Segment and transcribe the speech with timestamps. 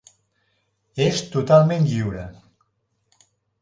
[1.05, 2.27] És totalment lliure.